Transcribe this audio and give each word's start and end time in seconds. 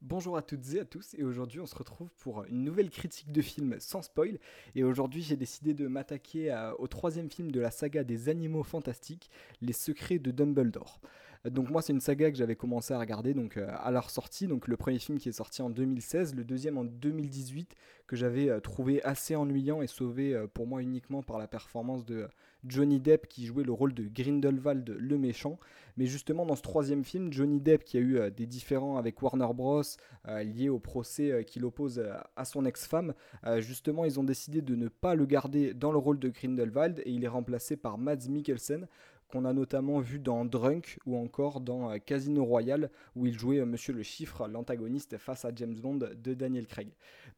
Bonjour 0.00 0.36
à 0.36 0.42
toutes 0.42 0.74
et 0.74 0.80
à 0.80 0.84
tous, 0.84 1.14
et 1.14 1.24
aujourd'hui 1.24 1.58
on 1.58 1.66
se 1.66 1.74
retrouve 1.74 2.08
pour 2.20 2.44
une 2.44 2.62
nouvelle 2.62 2.88
critique 2.88 3.32
de 3.32 3.42
film 3.42 3.74
sans 3.80 4.00
spoil. 4.00 4.38
Et 4.76 4.84
aujourd'hui 4.84 5.22
j'ai 5.22 5.36
décidé 5.36 5.74
de 5.74 5.88
m'attaquer 5.88 6.56
au 6.78 6.86
troisième 6.86 7.28
film 7.28 7.50
de 7.50 7.58
la 7.58 7.72
saga 7.72 8.04
des 8.04 8.28
animaux 8.28 8.62
fantastiques, 8.62 9.28
Les 9.60 9.72
Secrets 9.72 10.20
de 10.20 10.30
Dumbledore. 10.30 11.00
Donc 11.44 11.70
moi 11.70 11.82
c'est 11.82 11.92
une 11.92 12.00
saga 12.00 12.30
que 12.30 12.36
j'avais 12.36 12.56
commencé 12.56 12.92
à 12.92 12.98
regarder 12.98 13.32
donc 13.32 13.56
euh, 13.56 13.68
à 13.78 13.90
leur 13.90 14.10
sortie, 14.10 14.48
donc 14.48 14.66
le 14.66 14.76
premier 14.76 14.98
film 14.98 15.18
qui 15.18 15.28
est 15.28 15.32
sorti 15.32 15.62
en 15.62 15.70
2016, 15.70 16.34
le 16.34 16.44
deuxième 16.44 16.78
en 16.78 16.84
2018 16.84 17.74
que 18.06 18.16
j'avais 18.16 18.48
euh, 18.48 18.58
trouvé 18.58 19.02
assez 19.04 19.36
ennuyant 19.36 19.80
et 19.80 19.86
sauvé 19.86 20.34
euh, 20.34 20.46
pour 20.46 20.66
moi 20.66 20.82
uniquement 20.82 21.22
par 21.22 21.38
la 21.38 21.46
performance 21.46 22.04
de 22.04 22.26
Johnny 22.64 22.98
Depp 22.98 23.28
qui 23.28 23.46
jouait 23.46 23.62
le 23.62 23.72
rôle 23.72 23.94
de 23.94 24.02
Grindelwald 24.02 24.88
le 24.98 25.18
méchant. 25.18 25.60
Mais 25.96 26.06
justement 26.06 26.44
dans 26.44 26.56
ce 26.56 26.62
troisième 26.62 27.04
film, 27.04 27.32
Johnny 27.32 27.60
Depp 27.60 27.84
qui 27.84 27.98
a 27.98 28.00
eu 28.00 28.30
des 28.32 28.46
différends 28.46 28.96
avec 28.96 29.20
Warner 29.22 29.48
Bros 29.54 29.82
liés 30.26 30.68
au 30.68 30.80
procès 30.80 31.44
qu'il 31.44 31.64
oppose 31.64 32.02
à 32.36 32.44
son 32.44 32.64
ex-femme, 32.64 33.14
justement 33.58 34.04
ils 34.04 34.18
ont 34.18 34.24
décidé 34.24 34.60
de 34.60 34.74
ne 34.74 34.88
pas 34.88 35.14
le 35.14 35.26
garder 35.26 35.74
dans 35.74 35.92
le 35.92 35.98
rôle 35.98 36.18
de 36.18 36.28
Grindelwald 36.28 37.00
et 37.04 37.10
il 37.10 37.24
est 37.24 37.28
remplacé 37.28 37.76
par 37.76 37.98
Mads 37.98 38.28
Mikkelsen 38.28 38.86
qu'on 39.28 39.44
a 39.44 39.52
notamment 39.52 40.00
vu 40.00 40.18
dans 40.18 40.44
Drunk 40.44 40.98
ou 41.06 41.16
encore 41.16 41.60
dans 41.60 41.90
euh, 41.90 41.98
Casino 41.98 42.44
Royale 42.44 42.90
où 43.14 43.26
il 43.26 43.38
jouait 43.38 43.58
euh, 43.58 43.66
Monsieur 43.66 43.92
le 43.92 44.02
Chiffre, 44.02 44.48
l'antagoniste 44.48 45.18
face 45.18 45.44
à 45.44 45.50
James 45.54 45.74
Bond 45.74 45.98
de 45.98 46.34
Daniel 46.34 46.66
Craig. 46.66 46.88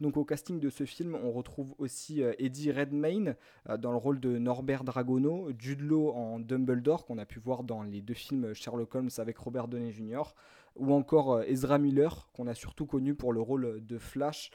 Donc 0.01 0.17
au 0.17 0.25
casting 0.25 0.61
de 0.61 0.71
ce 0.71 0.85
film, 0.85 1.17
on 1.17 1.33
retrouve 1.33 1.75
aussi 1.79 2.23
euh, 2.23 2.33
Eddie 2.39 2.73
Redmayne 2.73 3.37
dans 3.79 3.91
le 3.91 3.97
rôle 3.97 4.21
de 4.21 4.39
Norbert 4.39 4.85
Dragono, 4.85 5.51
Jude 5.59 5.83
Law 5.83 6.13
en 6.13 6.39
Dumbledore 6.39 7.05
qu'on 7.05 7.19
a 7.19 7.27
pu 7.27 7.39
voir 7.41 7.65
dans 7.65 7.83
les 7.83 8.01
deux 8.01 8.15
films 8.15 8.55
Sherlock 8.55 8.95
Holmes 8.95 9.11
avec 9.19 9.37
Robert 9.39 9.69
Downey 9.69 9.93
Jr. 9.93 10.23
ou 10.77 10.93
encore 10.93 11.43
Ezra 11.43 11.79
Miller 11.79 12.29
qu'on 12.33 12.47
a 12.47 12.55
surtout 12.55 12.87
connu 12.87 13.15
pour 13.15 13.33
le 13.33 13.41
rôle 13.41 13.85
de 13.85 13.99
Flash 13.99 14.51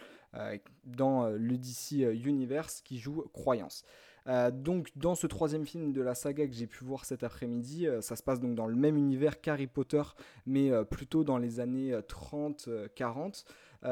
dans 0.83 1.29
le 1.29 1.57
DC 1.57 1.91
Universe 2.25 2.81
qui 2.81 2.97
joue 2.97 3.23
Croyance. 3.33 3.85
Euh, 4.27 4.49
donc 4.51 4.89
dans 4.95 5.15
ce 5.15 5.27
troisième 5.27 5.65
film 5.65 5.93
de 5.93 6.01
la 6.01 6.15
saga 6.15 6.47
que 6.47 6.53
j'ai 6.53 6.67
pu 6.67 6.83
voir 6.83 7.05
cet 7.05 7.23
après-midi, 7.23 7.87
euh, 7.87 8.01
ça 8.01 8.15
se 8.15 8.23
passe 8.23 8.39
donc 8.39 8.55
dans 8.55 8.65
le 8.65 8.75
même 8.75 8.97
univers 8.97 9.39
qu'Harry 9.39 9.67
Potter, 9.67 10.01
mais 10.45 10.71
euh, 10.71 10.83
plutôt 10.83 11.23
dans 11.23 11.37
les 11.37 11.59
années 11.59 11.93
30-40. 11.93 13.45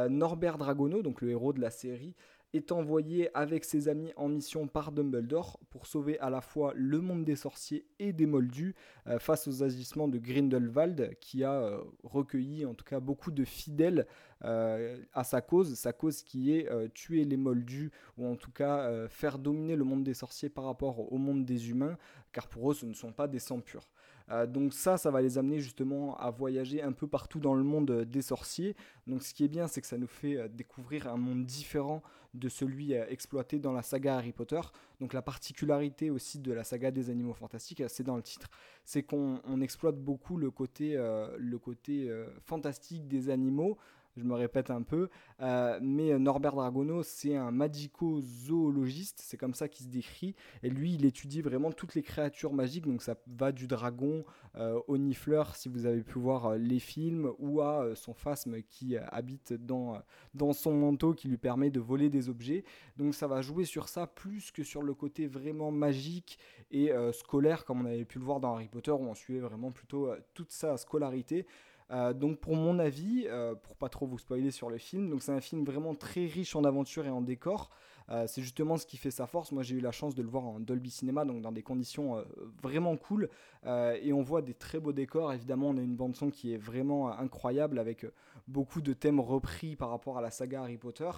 Norbert 0.10 0.58
Dragono, 0.58 1.04
donc 1.04 1.22
le 1.22 1.30
héros 1.30 1.54
de 1.54 1.62
la 1.62 1.70
série, 1.70 2.16
est 2.54 2.72
envoyé 2.72 3.36
avec 3.36 3.66
ses 3.66 3.90
amis 3.90 4.14
en 4.16 4.30
mission 4.30 4.68
par 4.68 4.92
Dumbledore 4.92 5.60
pour 5.70 5.88
sauver 5.88 6.20
à 6.20 6.30
la 6.30 6.42
fois 6.42 6.72
le 6.76 7.02
monde 7.02 7.26
des 7.26 7.36
sorciers 7.36 7.86
et 8.00 8.14
des 8.14 8.28
moldus 8.28 8.76
euh, 9.08 9.20
face 9.20 9.48
aux 9.48 9.64
agissements 9.64 10.08
de 10.08 10.20
Grindelwald 10.20 11.16
qui 11.20 11.44
a 11.44 11.54
euh, 11.54 11.84
recueilli 12.04 12.66
en 12.66 12.76
tout 12.76 12.86
cas 12.86 13.00
beaucoup 13.00 13.32
de 13.32 13.44
fidèles 13.44 14.06
euh, 14.44 14.98
à 15.14 15.24
sa 15.24 15.42
cause, 15.42 15.74
sa 15.76 15.94
cause 15.94 16.22
qui 16.22 16.52
est 16.54 16.70
tuer 16.94 17.26
les 17.26 17.38
moldus 17.38 17.92
ou 18.18 18.28
en 18.28 18.36
tout 18.36 18.52
cas 18.52 19.08
faire 19.08 19.40
dominer 19.40 19.76
le 19.76 19.84
monde 19.84 20.04
des 20.04 20.14
sorciers 20.14 20.50
par 20.50 20.66
rapport 20.66 21.12
au 21.12 21.18
monde 21.18 21.46
des 21.46 21.70
humains 21.70 21.98
car 22.32 22.48
pour 22.48 22.72
eux 22.72 22.74
ce 22.74 22.86
ne 22.86 22.94
sont 22.94 23.14
pas 23.14 23.28
des 23.28 23.40
sangs 23.40 23.62
purs. 23.62 23.90
Euh, 24.30 24.46
donc 24.46 24.74
ça, 24.74 24.98
ça 24.98 25.12
va 25.12 25.22
les 25.22 25.38
amener 25.38 25.60
justement 25.60 26.16
à 26.18 26.32
voyager 26.32 26.82
un 26.82 26.92
peu 26.92 27.08
partout 27.08 27.40
dans 27.40 27.54
le 27.54 27.64
monde 27.64 27.92
euh, 27.92 28.06
des 28.06 28.22
sorciers. 28.22 28.76
Donc 29.08 29.24
ce 29.24 29.34
qui 29.34 29.44
est 29.44 29.50
bien, 29.50 29.68
c'est 29.68 29.82
que 29.82 29.88
ça 29.88 29.98
nous 29.98 30.08
fait 30.08 30.38
euh, 30.38 30.48
découvrir 30.48 31.08
un 31.08 31.18
monde 31.18 31.46
différent 31.46 32.02
de 32.34 32.50
celui 32.50 32.94
exploité 32.94 33.60
dans 33.60 33.74
la 33.74 33.84
saga 33.84 34.16
Harry 34.16 34.32
Potter. 34.32 34.60
Donc 35.00 35.14
la 35.14 35.22
particularité 35.22 36.10
aussi 36.10 36.40
de 36.40 36.52
la 36.52 36.64
saga 36.64 36.90
des 36.90 37.12
animaux 37.12 37.36
fantastiques, 37.36 37.84
c'est 37.90 38.02
dans 38.02 38.16
le 38.16 38.24
titre, 38.24 38.50
c'est 38.86 39.04
qu'on 39.04 39.62
exploite 39.62 39.98
beaucoup 39.98 40.38
le 40.38 40.50
côté, 40.50 40.96
le 40.96 41.58
côté 41.60 42.12
fantastique 42.44 43.08
des 43.08 43.30
animaux 43.30 43.78
je 44.18 44.24
me 44.24 44.34
répète 44.34 44.70
un 44.70 44.84
peu, 44.84 45.10
euh, 45.42 45.80
mais 45.82 46.18
Norbert 46.20 46.54
Dragono, 46.54 47.04
c'est 47.04 47.36
un 47.36 47.52
magico-zoologiste, 47.52 49.22
c'est 49.24 49.38
comme 49.38 49.54
ça 49.54 49.68
qu'il 49.68 49.86
se 49.86 49.92
décrit, 49.92 50.36
et 50.62 50.70
lui, 50.70 50.94
il 50.94 51.06
étudie 51.06 51.42
vraiment 51.42 51.72
toutes 51.72 51.96
les 51.96 52.04
créatures 52.04 52.54
magiques, 52.54 52.86
donc 52.86 53.02
ça 53.02 53.16
va 53.28 53.52
du 53.52 53.68
dragon 53.68 54.24
euh, 54.56 54.80
au 54.88 54.98
nifleur, 54.98 55.56
si 55.56 55.68
vous 55.68 55.86
avez 55.86 56.04
pu 56.04 56.20
voir 56.20 56.46
euh, 56.46 56.58
les 56.58 56.80
films, 56.80 57.32
ou 57.40 57.62
à 57.62 57.96
son 57.96 58.14
phasme 58.14 58.62
qui 58.62 58.98
habite 58.98 59.54
dans, 59.54 60.00
dans 60.34 60.54
son 60.54 60.74
manteau, 60.74 61.14
qui 61.14 61.28
lui 61.28 61.38
permet 61.38 61.72
de 61.72 61.80
voler 61.80 62.10
des 62.10 62.30
objets, 62.30 62.64
donc 62.98 63.16
ça 63.16 63.28
va 63.28 63.42
jouer 63.42 63.66
sur 63.66 63.90
ça 63.90 64.06
plus 64.06 64.52
que 64.52 64.64
sur 64.64 64.84
le 64.84 64.94
côté 64.94 65.28
vraiment 65.28 65.72
magique 65.72 66.38
et 66.72 66.92
scolaire, 67.12 67.66
comme 67.66 67.82
on 67.82 67.86
avait 67.86 68.06
pu 68.06 68.20
le 68.20 68.26
voir 68.26 68.40
dans 68.40 68.56
Harry 68.56 68.68
Potter, 68.68 68.92
où 68.92 69.04
on 69.04 69.14
suivait 69.14 69.40
vraiment 69.40 69.72
plutôt 69.72 70.10
toute 70.34 70.52
sa 70.52 70.78
scolarité. 70.78 71.46
Euh, 71.92 72.14
donc 72.14 72.40
pour 72.40 72.56
mon 72.56 72.80
avis, 72.80 73.26
euh, 73.28 73.56
pour 73.56 73.76
pas 73.76 73.90
trop 73.90 74.06
vous 74.06 74.18
spoiler 74.18 74.52
sur 74.52 74.70
le 74.70 74.78
film, 74.78 75.10
donc 75.10 75.22
c'est 75.22 75.32
un 75.32 75.42
film 75.42 75.64
vraiment 75.64 75.96
très 75.96 76.26
riche 76.26 76.56
en 76.56 76.64
aventure 76.64 77.06
et 77.06 77.10
en 77.10 77.22
décor. 77.22 77.70
Euh, 78.10 78.26
c'est 78.28 78.42
justement 78.42 78.78
ce 78.78 78.86
qui 78.86 78.98
fait 78.98 79.12
sa 79.12 79.28
force. 79.28 79.52
Moi 79.52 79.64
j'ai 79.64 79.76
eu 79.76 79.80
la 79.80 79.92
chance 79.92 80.16
de 80.16 80.22
le 80.22 80.28
voir 80.28 80.46
en 80.46 80.60
Dolby 80.60 80.90
Cinema, 80.90 81.24
donc 81.26 81.42
dans 81.42 81.52
des 81.52 81.64
conditions 81.64 82.24
vraiment 82.62 82.98
cool. 82.98 83.30
et 83.66 84.12
on 84.12 84.22
voit 84.22 84.42
des 84.42 84.54
très 84.54 84.80
beaux 84.80 84.92
décors. 84.92 85.32
Évidemment, 85.32 85.70
on 85.70 85.78
a 85.78 85.82
une 85.82 85.96
bande 85.96 86.16
son 86.16 86.30
qui 86.30 86.54
est 86.54 86.58
vraiment 86.58 87.18
incroyable 87.18 87.80
avec 87.80 88.06
beaucoup 88.48 88.82
de 88.82 88.94
thèmes 88.94 89.20
repris 89.20 89.76
par 89.76 89.90
rapport 89.90 90.18
à 90.18 90.22
la 90.22 90.32
saga 90.32 90.62
Harry 90.62 90.78
Potter. 90.78 91.10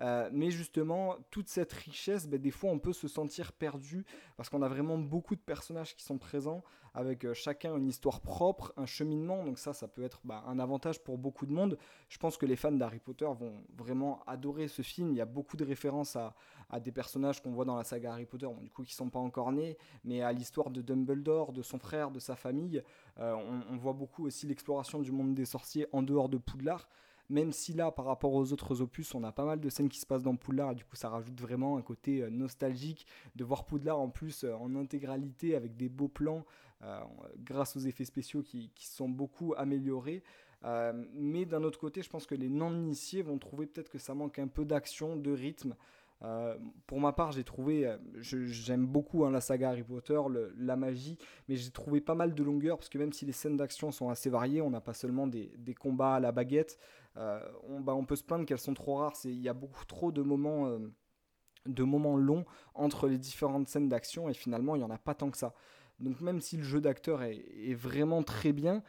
Euh, 0.00 0.28
mais 0.32 0.50
justement, 0.50 1.16
toute 1.30 1.48
cette 1.48 1.72
richesse, 1.72 2.28
ben, 2.28 2.40
des 2.40 2.50
fois, 2.50 2.70
on 2.70 2.78
peut 2.78 2.92
se 2.92 3.08
sentir 3.08 3.52
perdu 3.52 4.04
parce 4.36 4.48
qu'on 4.48 4.62
a 4.62 4.68
vraiment 4.68 4.96
beaucoup 4.96 5.34
de 5.34 5.40
personnages 5.40 5.96
qui 5.96 6.04
sont 6.04 6.18
présents 6.18 6.62
avec 6.94 7.24
euh, 7.24 7.34
chacun 7.34 7.76
une 7.76 7.88
histoire 7.88 8.20
propre, 8.20 8.72
un 8.76 8.86
cheminement. 8.86 9.44
Donc 9.44 9.58
ça, 9.58 9.72
ça 9.72 9.88
peut 9.88 10.02
être 10.02 10.20
bah, 10.24 10.44
un 10.46 10.58
avantage 10.58 11.02
pour 11.02 11.18
beaucoup 11.18 11.46
de 11.46 11.52
monde. 11.52 11.78
Je 12.08 12.18
pense 12.18 12.36
que 12.36 12.46
les 12.46 12.56
fans 12.56 12.72
d'Harry 12.72 12.98
Potter 12.98 13.28
vont 13.38 13.62
vraiment 13.76 14.20
adorer 14.26 14.68
ce 14.68 14.82
film. 14.82 15.10
Il 15.12 15.16
y 15.16 15.20
a 15.20 15.26
beaucoup 15.26 15.56
de 15.56 15.64
références 15.64 16.16
à, 16.16 16.34
des 16.80 16.92
personnages 16.92 17.42
qu'on 17.42 17.52
voit 17.52 17.64
dans 17.64 17.76
la 17.76 17.84
saga 17.84 18.12
Harry 18.12 18.26
Potter, 18.26 18.48
du 18.60 18.70
coup 18.70 18.82
qui 18.82 18.94
sont 18.94 19.08
pas 19.08 19.18
encore 19.18 19.52
nés, 19.52 19.78
mais 20.04 20.20
à 20.20 20.32
l'histoire 20.32 20.70
de 20.70 20.82
Dumbledore, 20.82 21.52
de 21.52 21.62
son 21.62 21.78
frère, 21.78 22.10
de 22.10 22.18
sa 22.18 22.36
famille. 22.36 22.82
Euh, 23.18 23.34
on, 23.34 23.74
on 23.74 23.76
voit 23.78 23.94
beaucoup 23.94 24.26
aussi 24.26 24.46
l'exploration 24.46 25.00
du 25.00 25.10
monde 25.10 25.34
des 25.34 25.46
sorciers 25.46 25.86
en 25.92 26.02
dehors 26.02 26.28
de 26.28 26.36
Poudlard 26.36 26.67
même 27.30 27.52
si 27.52 27.74
là, 27.74 27.90
par 27.90 28.06
rapport 28.06 28.32
aux 28.32 28.52
autres 28.52 28.80
opus, 28.80 29.14
on 29.14 29.22
a 29.22 29.32
pas 29.32 29.44
mal 29.44 29.60
de 29.60 29.68
scènes 29.68 29.88
qui 29.88 30.00
se 30.00 30.06
passent 30.06 30.22
dans 30.22 30.36
Poudlard, 30.36 30.74
du 30.74 30.84
coup, 30.84 30.96
ça 30.96 31.08
rajoute 31.08 31.38
vraiment 31.40 31.76
un 31.76 31.82
côté 31.82 32.22
euh, 32.22 32.30
nostalgique 32.30 33.06
de 33.36 33.44
voir 33.44 33.66
Poudlard 33.66 34.00
en 34.00 34.08
plus 34.08 34.44
euh, 34.44 34.54
en 34.54 34.74
intégralité 34.74 35.54
avec 35.54 35.76
des 35.76 35.88
beaux 35.88 36.08
plans, 36.08 36.44
euh, 36.82 37.00
grâce 37.38 37.76
aux 37.76 37.80
effets 37.80 38.04
spéciaux 38.04 38.42
qui, 38.42 38.70
qui 38.74 38.86
sont 38.86 39.08
beaucoup 39.08 39.54
améliorés. 39.56 40.22
mais 41.14 41.44
d'un 41.44 41.62
autre 41.62 41.78
côté, 41.78 42.02
je 42.02 42.10
pense 42.10 42.26
que 42.26 42.34
les 42.34 42.48
non-initiés 42.48 43.22
vont 43.22 43.38
trouver 43.38 43.66
peut-être 43.66 43.90
que 43.90 43.98
ça 43.98 44.14
manque 44.14 44.38
un 44.38 44.48
peu 44.48 44.64
d'action, 44.64 45.16
de 45.16 45.32
rythme. 45.32 45.74
Euh, 46.22 46.56
pour 46.86 47.00
ma 47.00 47.12
part, 47.12 47.32
j'ai 47.32 47.44
trouvé, 47.44 47.86
euh, 47.86 47.96
j'aime 48.20 48.86
beaucoup 48.86 49.24
hein, 49.24 49.30
la 49.30 49.40
saga 49.40 49.70
Harry 49.70 49.84
Potter, 49.84 50.20
la 50.56 50.76
magie, 50.76 51.16
mais 51.48 51.56
j'ai 51.56 51.70
trouvé 51.70 52.00
pas 52.00 52.14
mal 52.14 52.34
de 52.34 52.42
longueur 52.42 52.76
parce 52.76 52.88
que 52.88 52.98
même 52.98 53.12
si 53.12 53.24
les 53.24 53.32
scènes 53.32 53.56
d'action 53.56 53.92
sont 53.92 54.08
assez 54.08 54.30
variées, 54.30 54.60
on 54.60 54.70
n'a 54.70 54.80
pas 54.80 54.94
seulement 54.94 55.26
des, 55.26 55.50
combats 55.78 56.16
à 56.16 56.20
la 56.20 56.32
baguette. 56.32 56.78
Euh, 57.16 57.40
on, 57.68 57.80
bah, 57.80 57.94
on, 57.94 58.04
peut 58.04 58.16
se 58.16 58.24
plaindre 58.24 58.46
qu'elles 58.46 58.58
sont 58.58 58.74
trop 58.74 58.96
rares. 58.96 59.14
Il 59.24 59.40
y 59.40 59.48
a 59.48 59.54
beaucoup 59.54 59.84
trop 59.84 60.10
de 60.10 60.22
moments, 60.22 60.76
de 61.66 61.82
moments 61.84 62.16
longs 62.16 62.44
entre 62.74 63.08
les 63.08 63.18
différentes 63.18 63.68
scènes 63.68 63.88
d'action 63.88 64.28
et 64.28 64.34
finalement 64.34 64.74
il 64.74 64.78
n'y 64.78 64.84
en 64.84 64.90
a 64.90 64.98
pas 64.98 65.14
tant 65.14 65.30
que 65.30 65.38
ça. 65.38 65.54
Donc 66.00 66.20
même 66.20 66.40
si 66.40 66.56
le 66.56 66.62
jeu 66.62 66.80
d'acteur 66.80 67.22
est, 67.22 67.74
vraiment 67.74 68.22
très 68.22 68.52
bien, 68.52 68.82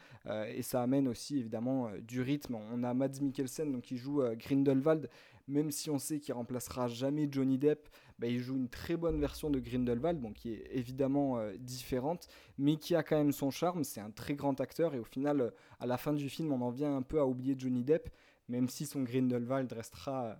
et 0.47 0.61
ça 0.61 0.83
amène 0.83 1.07
aussi 1.07 1.39
évidemment 1.39 1.89
du 2.01 2.21
rythme, 2.21 2.55
on 2.71 2.83
a 2.83 2.93
Mads 2.93 3.19
Mikkelsen 3.21 3.71
donc, 3.71 3.81
qui 3.81 3.97
joue 3.97 4.21
Grindelwald, 4.37 5.09
même 5.49 5.71
si 5.71 5.89
on 5.89 5.97
sait 5.97 6.19
qu'il 6.19 6.33
remplacera 6.33 6.87
jamais 6.87 7.27
Johnny 7.29 7.57
Depp, 7.57 7.89
bah, 8.19 8.27
il 8.27 8.39
joue 8.39 8.55
une 8.55 8.69
très 8.69 8.95
bonne 8.95 9.19
version 9.19 9.49
de 9.49 9.59
Grindelwald, 9.59 10.21
qui 10.33 10.53
est 10.53 10.69
évidemment 10.71 11.37
euh, 11.37 11.55
différente, 11.57 12.27
mais 12.57 12.77
qui 12.77 12.95
a 12.95 13.03
quand 13.03 13.17
même 13.17 13.31
son 13.31 13.49
charme. 13.49 13.83
C'est 13.83 14.01
un 14.01 14.11
très 14.11 14.35
grand 14.35 14.59
acteur 14.61 14.93
et 14.93 14.99
au 14.99 15.03
final, 15.03 15.41
euh, 15.41 15.49
à 15.79 15.85
la 15.85 15.97
fin 15.97 16.13
du 16.13 16.29
film, 16.29 16.51
on 16.51 16.61
en 16.61 16.69
vient 16.69 16.95
un 16.95 17.01
peu 17.01 17.19
à 17.19 17.25
oublier 17.25 17.55
Johnny 17.57 17.83
Depp, 17.83 18.09
même 18.47 18.69
si 18.69 18.85
son 18.85 19.03
Grindelwald 19.03 19.71
restera 19.71 20.37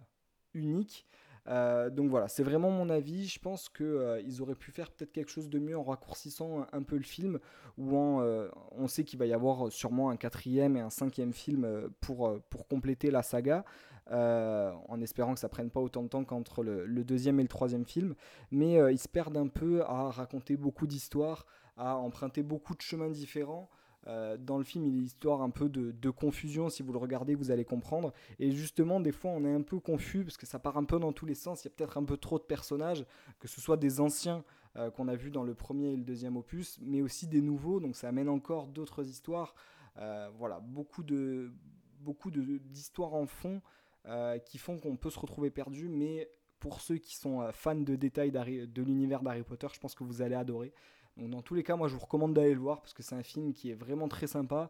euh, 1.47 1.89
donc 1.89 2.09
voilà, 2.09 2.27
c'est 2.27 2.43
vraiment 2.43 2.69
mon 2.69 2.89
avis. 2.89 3.27
Je 3.27 3.39
pense 3.39 3.69
qu'ils 3.69 4.41
auraient 4.41 4.55
pu 4.55 4.71
faire 4.71 4.91
peut-être 4.91 5.11
quelque 5.11 5.31
chose 5.31 5.49
de 5.49 5.59
mieux 5.59 5.77
en 5.77 5.83
raccourcissant 5.83 6.67
un, 6.71 6.83
peu 6.83 6.97
le 6.97 7.03
film, 7.03 7.39
ou 7.77 7.97
en, 7.97 8.23
on 8.71 8.87
sait 8.87 9.03
qu'il 9.03 9.17
va 9.17 9.25
y 9.25 9.33
avoir 9.33 9.71
sûrement 9.71 10.09
un 10.09 10.17
quatrième 10.17 10.75
et 10.77 10.81
un 10.81 10.89
cinquième 10.89 11.33
film 11.33 11.89
pour, 12.01 12.39
pour 12.49 12.67
compléter 12.67 13.09
la 13.11 13.23
saga. 13.23 13.65
Euh, 14.11 14.71
en 14.87 15.01
espérant 15.01 15.35
que 15.35 15.39
ça 15.39 15.49
prenne 15.49 15.69
pas 15.69 15.79
autant 15.79 16.01
de 16.01 16.07
temps 16.07 16.23
qu'entre 16.23 16.63
le, 16.63 17.03
deuxième 17.03 17.39
et 17.39 17.43
le 17.43 17.49
troisième 17.49 17.85
film. 17.85 18.15
Mais 18.51 18.79
euh, 18.79 18.91
ils 18.91 18.97
se 18.97 19.07
perdent 19.07 19.37
un 19.37 19.47
peu 19.47 19.83
à 19.83 20.09
raconter 20.09 20.57
beaucoup 20.57 20.87
d'histoires, 20.87 21.45
à 21.77 21.95
emprunter 21.95 22.41
beaucoup 22.41 22.75
de 22.75 22.81
chemins 22.81 23.09
différents. 23.09 23.69
Euh, 24.07 24.37
dans 24.37 24.57
le 24.57 24.63
film, 24.63 24.85
il 24.85 24.95
y 24.95 24.97
a 24.97 25.01
l'histoire 25.01 25.41
un 25.41 25.49
peu 25.49 25.69
de, 25.69 26.09
confusion. 26.09 26.69
Si 26.69 26.83
vous 26.83 26.93
le 26.93 26.99
regardez, 26.99 27.35
vous 27.35 27.51
allez 27.51 27.65
comprendre. 27.65 28.13
Et 28.39 28.51
justement, 28.51 28.99
des 28.99 29.11
fois, 29.11 29.31
on 29.31 29.45
est 29.45 29.53
un 29.53 29.61
peu 29.61 29.79
confus 29.79 30.23
parce 30.23 30.37
que 30.37 30.45
ça 30.45 30.59
part 30.59 30.77
un 30.77 30.85
peu 30.85 30.99
dans 30.99 31.11
tous 31.11 31.25
les 31.25 31.35
sens. 31.35 31.63
Il 31.63 31.67
y 31.67 31.71
a 31.71 31.73
peut-être 31.75 31.97
un 31.97 32.03
peu 32.03 32.17
trop 32.17 32.39
de 32.39 32.43
personnages, 32.43 33.05
que 33.39 33.47
ce 33.47 33.61
soit 33.61 33.77
des 33.77 33.99
anciens 33.99 34.43
qu'on 34.95 35.09
a 35.09 35.15
vus 35.15 35.31
dans 35.31 35.43
le 35.43 35.55
premier 35.55 35.93
et 35.93 35.97
le 35.97 36.03
deuxième 36.03 36.37
opus, 36.37 36.79
mais 36.81 37.01
aussi 37.01 37.27
des 37.27 37.41
nouveaux. 37.41 37.79
Donc 37.79 37.95
ça 37.95 38.07
amène 38.07 38.29
encore 38.29 38.67
d'autres 38.67 39.05
histoires. 39.05 39.55
voilà, 40.37 40.59
beaucoup 40.61 41.03
de, 41.03 41.51
beaucoup 41.99 42.31
d'histoires 42.31 43.13
en 43.13 43.25
fond 43.25 43.61
qui 44.45 44.57
font 44.57 44.77
qu'on 44.77 44.95
peut 44.95 45.09
se 45.09 45.19
retrouver 45.19 45.49
perdu, 45.49 45.89
mais 45.89 46.29
pour 46.59 46.81
ceux 46.81 46.97
qui 46.97 47.15
sont 47.15 47.49
fans 47.51 47.75
de 47.75 47.95
détails 47.95 48.31
de 48.31 48.81
l'univers 48.81 49.21
d'Harry 49.21 49.43
Potter, 49.43 49.67
je 49.73 49.79
pense 49.79 49.95
que 49.95 50.03
vous 50.03 50.21
allez 50.21 50.35
adorer. 50.35 50.73
Dans 51.27 51.41
tous 51.41 51.55
les 51.55 51.63
cas, 51.63 51.75
moi 51.75 51.87
je 51.87 51.93
vous 51.93 51.99
recommande 51.99 52.33
d'aller 52.33 52.53
le 52.53 52.59
voir 52.59 52.81
parce 52.81 52.93
que 52.93 53.03
c'est 53.03 53.15
un 53.15 53.23
film 53.23 53.53
qui 53.53 53.71
est 53.71 53.75
vraiment 53.75 54.07
très 54.07 54.27
sympa. 54.27 54.69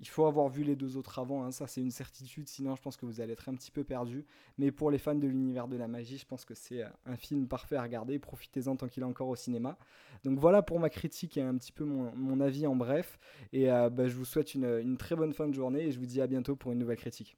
Il 0.00 0.06
faut 0.06 0.26
avoir 0.26 0.48
vu 0.48 0.62
les 0.62 0.76
deux 0.76 0.96
autres 0.96 1.18
avant, 1.18 1.42
hein, 1.42 1.50
ça 1.50 1.66
c'est 1.66 1.80
une 1.80 1.90
certitude, 1.90 2.48
sinon 2.48 2.76
je 2.76 2.82
pense 2.82 2.96
que 2.96 3.04
vous 3.04 3.20
allez 3.20 3.32
être 3.32 3.48
un 3.48 3.54
petit 3.54 3.72
peu 3.72 3.82
perdu. 3.82 4.24
Mais 4.56 4.70
pour 4.70 4.92
les 4.92 4.98
fans 4.98 5.16
de 5.16 5.26
l'univers 5.26 5.66
de 5.66 5.76
la 5.76 5.88
magie, 5.88 6.18
je 6.18 6.24
pense 6.24 6.44
que 6.44 6.54
c'est 6.54 6.84
euh, 6.84 6.88
un 7.04 7.16
film 7.16 7.48
parfait 7.48 7.74
à 7.74 7.82
regarder, 7.82 8.20
profitez-en 8.20 8.76
tant 8.76 8.86
qu'il 8.86 9.02
est 9.02 9.06
encore 9.06 9.26
au 9.28 9.34
cinéma. 9.34 9.76
Donc 10.22 10.38
voilà 10.38 10.62
pour 10.62 10.78
ma 10.78 10.88
critique 10.88 11.36
et 11.36 11.42
un 11.42 11.56
petit 11.56 11.72
peu 11.72 11.84
mon, 11.84 12.40
avis 12.40 12.68
en 12.68 12.76
bref. 12.76 13.18
Et 13.52 13.72
euh, 13.72 13.90
bah, 13.90 14.06
je 14.06 14.14
vous 14.14 14.24
souhaite 14.24 14.54
une 14.54 14.96
très 14.98 15.16
bonne 15.16 15.32
fin 15.32 15.48
de 15.48 15.54
journée 15.54 15.86
et 15.86 15.90
je 15.90 15.98
vous 15.98 16.06
dis 16.06 16.20
à 16.20 16.28
bientôt 16.28 16.54
pour 16.54 16.70
une 16.70 16.78
nouvelle 16.78 16.98
critique. 16.98 17.36